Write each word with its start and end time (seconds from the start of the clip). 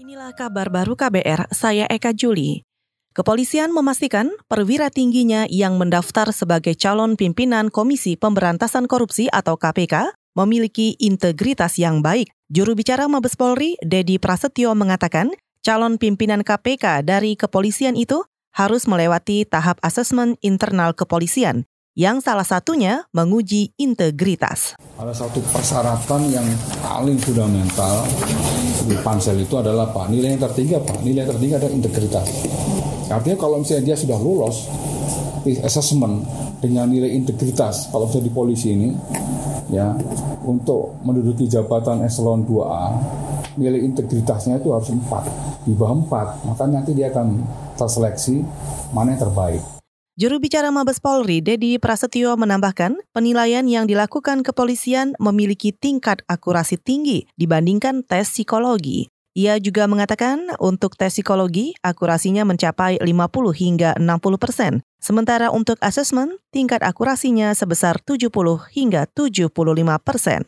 Inilah 0.00 0.32
kabar 0.32 0.72
baru 0.72 0.96
KBR, 0.96 1.52
saya 1.52 1.84
Eka 1.84 2.16
Juli. 2.16 2.64
Kepolisian 3.12 3.68
memastikan 3.68 4.32
perwira 4.48 4.88
tingginya 4.88 5.44
yang 5.52 5.76
mendaftar 5.76 6.32
sebagai 6.32 6.72
calon 6.72 7.20
pimpinan 7.20 7.68
Komisi 7.68 8.16
Pemberantasan 8.16 8.88
Korupsi 8.88 9.28
atau 9.28 9.60
KPK 9.60 10.16
memiliki 10.40 10.96
integritas 10.96 11.76
yang 11.76 12.00
baik. 12.00 12.32
Juru 12.48 12.72
bicara 12.72 13.12
Mabes 13.12 13.36
Polri, 13.36 13.76
Dedi 13.84 14.16
Prasetyo 14.16 14.72
mengatakan, 14.72 15.36
calon 15.60 16.00
pimpinan 16.00 16.48
KPK 16.48 17.04
dari 17.04 17.36
kepolisian 17.36 17.92
itu 17.92 18.24
harus 18.56 18.88
melewati 18.88 19.44
tahap 19.44 19.76
asesmen 19.84 20.40
internal 20.40 20.96
kepolisian 20.96 21.68
yang 21.98 22.22
salah 22.22 22.46
satunya 22.46 23.04
menguji 23.10 23.74
integritas. 23.76 24.78
Ada 24.96 25.26
satu 25.26 25.42
persyaratan 25.50 26.30
yang 26.30 26.46
paling 26.80 27.18
fundamental 27.18 28.06
di 28.86 28.96
pansel 29.02 29.36
itu 29.42 29.58
adalah 29.58 29.90
Pak 29.90 30.08
nilai 30.08 30.36
yang 30.36 30.42
tertinggi 30.42 30.78
apa? 30.78 30.94
Nilai 31.02 31.26
yang 31.26 31.30
tertinggi 31.34 31.54
adalah 31.58 31.72
integritas. 31.74 32.26
Artinya 33.10 33.36
kalau 33.36 33.58
misalnya 33.58 33.90
dia 33.90 33.96
sudah 33.98 34.18
lolos 34.22 34.70
assessment 35.64 36.22
dengan 36.60 36.86
nilai 36.92 37.16
integritas 37.16 37.88
kalau 37.88 38.04
sudah 38.04 38.24
di 38.28 38.32
polisi 38.32 38.76
ini 38.76 38.92
ya 39.72 39.96
untuk 40.44 41.00
menduduki 41.00 41.48
jabatan 41.48 42.04
eselon 42.04 42.44
2A 42.44 42.86
nilai 43.56 43.80
integritasnya 43.80 44.60
itu 44.60 44.68
harus 44.68 44.92
4 44.92 45.64
di 45.64 45.72
bawah 45.72 45.96
4 46.44 46.52
maka 46.52 46.64
nanti 46.68 46.92
dia 46.92 47.08
akan 47.08 47.40
terseleksi 47.80 48.44
mana 48.92 49.16
yang 49.16 49.22
terbaik 49.24 49.79
Juru 50.20 50.36
bicara 50.36 50.68
Mabes 50.68 51.00
Polri, 51.00 51.40
Dedi 51.40 51.80
Prasetyo 51.80 52.36
menambahkan, 52.36 52.92
penilaian 53.16 53.64
yang 53.64 53.88
dilakukan 53.88 54.44
kepolisian 54.44 55.16
memiliki 55.16 55.72
tingkat 55.72 56.20
akurasi 56.28 56.76
tinggi 56.76 57.24
dibandingkan 57.40 58.04
tes 58.04 58.28
psikologi. 58.28 59.08
Ia 59.32 59.56
juga 59.56 59.88
mengatakan 59.88 60.52
untuk 60.60 61.00
tes 61.00 61.16
psikologi, 61.16 61.72
akurasinya 61.80 62.44
mencapai 62.44 63.00
50 63.00 63.08
hingga 63.56 63.96
60 63.96 64.36
persen. 64.36 64.84
Sementara 65.00 65.48
untuk 65.48 65.80
asesmen, 65.80 66.36
tingkat 66.52 66.84
akurasinya 66.84 67.56
sebesar 67.56 67.96
70 68.04 68.28
hingga 68.76 69.08
75 69.16 69.48
persen. 70.04 70.44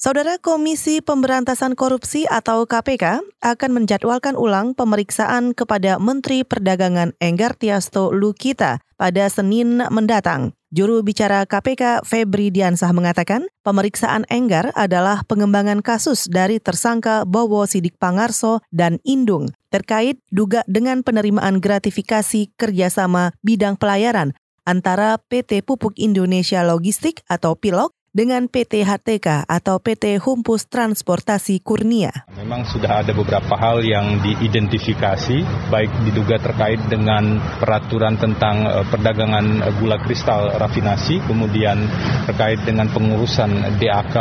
Saudara 0.00 0.40
Komisi 0.40 1.04
Pemberantasan 1.04 1.76
Korupsi 1.76 2.24
atau 2.24 2.64
KPK 2.64 3.20
akan 3.44 3.70
menjadwalkan 3.76 4.32
ulang 4.32 4.72
pemeriksaan 4.72 5.52
kepada 5.52 6.00
Menteri 6.00 6.40
Perdagangan 6.40 7.12
Enggar 7.20 7.52
Tiasto 7.52 8.08
Lukita 8.08 8.80
pada 8.96 9.28
Senin 9.28 9.84
mendatang. 9.92 10.56
Juru 10.72 11.04
bicara 11.04 11.44
KPK 11.44 12.08
Febri 12.08 12.48
Diansah 12.48 12.96
mengatakan, 12.96 13.52
pemeriksaan 13.60 14.24
Enggar 14.32 14.72
adalah 14.72 15.20
pengembangan 15.28 15.84
kasus 15.84 16.32
dari 16.32 16.56
tersangka 16.64 17.28
Bowo 17.28 17.68
Sidik 17.68 18.00
Pangarso 18.00 18.64
dan 18.72 19.04
Indung 19.04 19.52
terkait 19.68 20.16
duga 20.32 20.64
dengan 20.64 21.04
penerimaan 21.04 21.60
gratifikasi 21.60 22.48
kerjasama 22.56 23.36
bidang 23.44 23.76
pelayaran 23.76 24.32
antara 24.64 25.20
PT 25.20 25.60
Pupuk 25.60 25.92
Indonesia 26.00 26.64
Logistik 26.64 27.20
atau 27.28 27.52
PILOG 27.52 27.99
dengan 28.10 28.50
PT 28.50 28.82
HTK 28.82 29.46
atau 29.46 29.78
PT 29.78 30.18
Humpus 30.18 30.66
Transportasi 30.66 31.62
Kurnia. 31.62 32.26
Memang 32.34 32.66
sudah 32.66 33.06
ada 33.06 33.14
beberapa 33.14 33.54
hal 33.54 33.86
yang 33.86 34.18
diidentifikasi, 34.18 35.70
baik 35.70 35.90
diduga 36.10 36.42
terkait 36.42 36.82
dengan 36.90 37.38
peraturan 37.62 38.18
tentang 38.18 38.66
uh, 38.66 38.82
perdagangan 38.90 39.62
uh, 39.62 39.70
gula 39.78 40.02
kristal 40.02 40.50
rafinasi, 40.58 41.22
kemudian 41.30 41.86
terkait 42.26 42.58
dengan 42.66 42.90
pengurusan 42.90 43.78
DAK, 43.78 44.16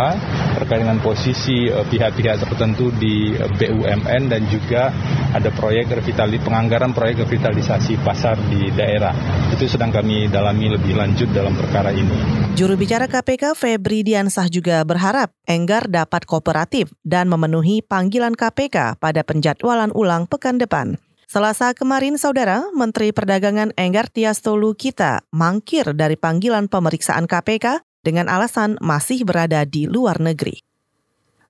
terkait 0.62 0.86
dengan 0.86 1.02
posisi 1.02 1.66
uh, 1.74 1.82
pihak-pihak 1.90 2.46
tertentu 2.46 2.94
di 2.94 3.34
BUMN 3.34 4.30
dan 4.30 4.46
juga 4.54 4.94
ada 5.34 5.50
proyek 5.50 5.98
revitalisasi 5.98 6.46
penganggaran 6.46 6.94
proyek 6.94 7.26
revitalisasi 7.26 8.06
pasar 8.06 8.38
di 8.54 8.70
daerah. 8.70 9.18
Itu 9.50 9.66
sedang 9.66 9.90
kami 9.90 10.30
dalami 10.30 10.78
lebih 10.78 10.94
lanjut 10.94 11.34
dalam 11.34 11.58
perkara 11.58 11.90
ini. 11.90 12.46
Juru 12.54 12.78
bicara 12.78 13.10
KPK 13.10 13.58
Febri 13.58 13.79
Diansah 13.80 14.52
juga 14.52 14.84
berharap 14.84 15.32
Enggar 15.48 15.88
dapat 15.88 16.28
kooperatif 16.28 16.92
dan 17.08 17.32
memenuhi 17.32 17.80
panggilan 17.80 18.36
KPK 18.36 19.00
pada 19.00 19.24
penjadwalan 19.24 19.96
ulang 19.96 20.28
pekan 20.28 20.60
depan. 20.60 21.00
Selasa 21.30 21.78
kemarin, 21.78 22.18
Saudara, 22.18 22.68
Menteri 22.74 23.14
Perdagangan 23.14 23.70
Enggar 23.78 24.10
Tiasto 24.10 24.58
Lukita 24.58 25.22
mangkir 25.30 25.94
dari 25.94 26.18
panggilan 26.18 26.66
pemeriksaan 26.66 27.30
KPK 27.30 27.86
dengan 28.02 28.26
alasan 28.26 28.82
masih 28.82 29.24
berada 29.30 29.62
di 29.64 29.86
luar 29.86 30.18
negeri. 30.18 30.66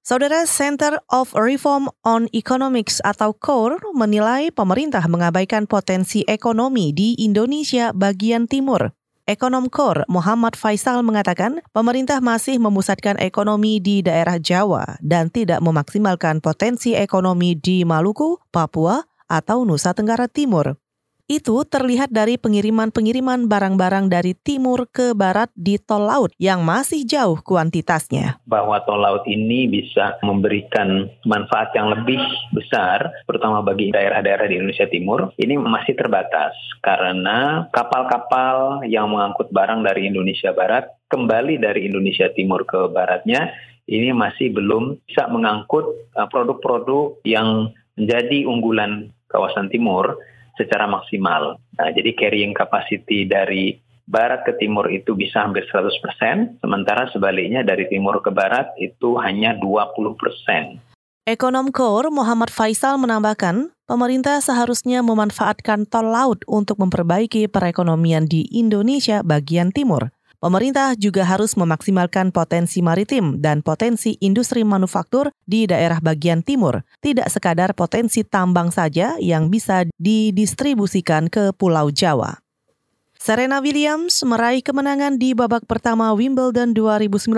Saudara 0.03 0.43
Center 0.49 0.99
of 1.13 1.31
Reform 1.37 1.87
on 2.01 2.25
Economics 2.33 2.99
atau 3.05 3.29
CORE 3.35 3.79
menilai 3.93 4.49
pemerintah 4.49 5.05
mengabaikan 5.05 5.69
potensi 5.69 6.25
ekonomi 6.25 6.91
di 6.91 7.13
Indonesia 7.21 7.93
bagian 7.93 8.49
timur. 8.49 8.89
Ekonom 9.29 9.69
KOR 9.69 10.09
Muhammad 10.09 10.57
Faisal 10.57 11.05
mengatakan 11.05 11.61
pemerintah 11.69 12.17
masih 12.17 12.57
memusatkan 12.57 13.13
ekonomi 13.21 13.77
di 13.77 14.01
daerah 14.01 14.41
Jawa 14.41 14.97
dan 15.05 15.29
tidak 15.29 15.61
memaksimalkan 15.61 16.41
potensi 16.41 16.97
ekonomi 16.97 17.53
di 17.53 17.85
Maluku, 17.85 18.41
Papua, 18.49 19.05
atau 19.29 19.69
Nusa 19.69 19.93
Tenggara 19.93 20.25
Timur. 20.25 20.81
Itu 21.29 21.61
terlihat 21.61 22.09
dari 22.09 22.41
pengiriman-pengiriman 22.41 23.45
barang-barang 23.45 24.09
dari 24.09 24.33
timur 24.33 24.89
ke 24.89 25.13
barat 25.13 25.53
di 25.53 25.77
tol 25.77 26.09
laut 26.09 26.33
yang 26.41 26.65
masih 26.65 27.05
jauh 27.05 27.37
kuantitasnya. 27.45 28.41
Bahwa 28.49 28.81
tol 28.81 28.97
laut 28.97 29.21
ini 29.29 29.69
bisa 29.69 30.17
memberikan 30.25 31.05
manfaat 31.29 31.69
yang 31.77 31.93
lebih 31.93 32.17
besar, 32.49 33.13
terutama 33.29 33.61
bagi 33.61 33.93
daerah-daerah 33.93 34.49
di 34.49 34.57
Indonesia 34.57 34.89
Timur, 34.89 35.29
ini 35.37 35.53
masih 35.61 35.93
terbatas 35.93 36.57
karena 36.81 37.69
kapal-kapal 37.77 38.81
yang 38.89 39.13
mengangkut 39.13 39.53
barang 39.53 39.85
dari 39.85 40.09
Indonesia 40.09 40.49
Barat 40.49 40.89
kembali 41.13 41.61
dari 41.61 41.85
Indonesia 41.93 42.25
Timur 42.33 42.65
ke 42.65 42.89
baratnya 42.89 43.53
ini 43.85 44.17
masih 44.17 44.49
belum 44.49 44.97
bisa 45.05 45.29
mengangkut 45.29 46.09
uh, 46.17 46.25
produk-produk 46.25 47.21
yang 47.21 47.69
menjadi 47.93 48.49
unggulan 48.49 49.13
kawasan 49.29 49.69
timur 49.69 50.17
secara 50.59 50.83
maksimal. 50.91 51.55
Nah, 51.79 51.89
jadi 51.95 52.11
carrying 52.19 52.51
capacity 52.51 53.23
dari 53.23 53.79
barat 54.03 54.43
ke 54.43 54.57
timur 54.59 54.91
itu 54.91 55.15
bisa 55.15 55.45
hampir 55.45 55.63
100%, 55.71 56.59
sementara 56.59 57.07
sebaliknya 57.15 57.63
dari 57.63 57.87
timur 57.87 58.19
ke 58.19 58.33
barat 58.33 58.67
itu 58.75 59.15
hanya 59.23 59.55
20%. 59.55 60.81
Ekonom 61.29 61.69
KOR 61.69 62.09
Muhammad 62.09 62.49
Faisal 62.49 62.97
menambahkan, 62.97 63.69
pemerintah 63.85 64.41
seharusnya 64.41 65.05
memanfaatkan 65.05 65.85
tol 65.85 66.09
laut 66.09 66.41
untuk 66.49 66.81
memperbaiki 66.81 67.45
perekonomian 67.45 68.25
di 68.25 68.49
Indonesia 68.49 69.21
bagian 69.21 69.69
timur. 69.69 70.09
Pemerintah 70.39 70.95
juga 70.95 71.27
harus 71.27 71.59
memaksimalkan 71.59 72.31
potensi 72.31 72.79
maritim 72.79 73.43
dan 73.43 73.59
potensi 73.59 74.15
industri 74.23 74.63
manufaktur 74.63 75.35
di 75.43 75.67
daerah 75.67 75.99
bagian 75.99 76.39
timur, 76.47 76.79
tidak 77.03 77.27
sekadar 77.27 77.75
potensi 77.75 78.23
tambang 78.23 78.71
saja 78.71 79.19
yang 79.19 79.51
bisa 79.51 79.83
didistribusikan 79.99 81.27
ke 81.27 81.51
Pulau 81.51 81.91
Jawa. 81.91 82.39
Serena 83.19 83.59
Williams 83.59 84.23
meraih 84.23 84.63
kemenangan 84.63 85.19
di 85.19 85.35
babak 85.35 85.67
pertama 85.67 86.15
Wimbledon 86.15 86.71
2019. 86.71 87.35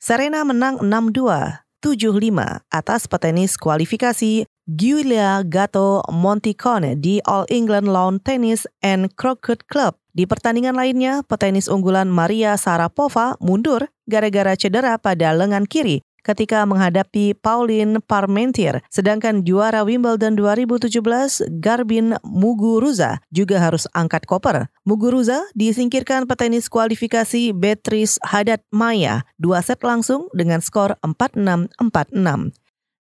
Serena 0.00 0.40
menang 0.40 0.80
6-2, 0.80 1.60
7-5 1.84 2.64
atas 2.72 3.04
petenis 3.12 3.60
kualifikasi 3.60 4.48
Giulia 4.64 5.44
Gatto 5.44 6.00
Monticone 6.08 6.96
di 6.96 7.20
All 7.28 7.44
England 7.52 7.92
Lawn 7.92 8.24
Tennis 8.24 8.64
and 8.80 9.12
Croquet 9.20 9.68
Club 9.68 10.00
di 10.12 10.28
pertandingan 10.28 10.76
lainnya, 10.76 11.24
petenis 11.24 11.72
unggulan 11.72 12.12
Maria 12.12 12.60
Sarapova 12.60 13.40
mundur 13.40 13.88
gara-gara 14.04 14.52
cedera 14.52 15.00
pada 15.00 15.32
lengan 15.32 15.64
kiri 15.64 16.04
ketika 16.22 16.62
menghadapi 16.68 17.34
Pauline 17.34 17.98
Parmentier. 17.98 18.84
Sedangkan 18.88 19.42
juara 19.42 19.82
Wimbledon 19.82 20.38
2017, 20.38 21.48
Garbin 21.58 22.14
Muguruza, 22.22 23.24
juga 23.34 23.58
harus 23.58 23.90
angkat 23.96 24.28
koper. 24.28 24.70
Muguruza 24.86 25.42
disingkirkan 25.58 26.30
petenis 26.30 26.70
kualifikasi 26.70 27.50
Beatrice 27.56 28.22
Haddad 28.22 28.62
Maya, 28.70 29.26
dua 29.40 29.60
set 29.64 29.82
langsung 29.82 30.30
dengan 30.36 30.62
skor 30.62 30.94
4-6-4-6. 31.02 32.54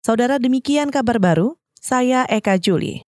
Saudara 0.05 0.39
demikian 0.39 0.95
kabar 0.95 1.19
baru, 1.19 1.59
saya 1.75 2.23
Eka 2.31 2.57
Juli. 2.57 3.08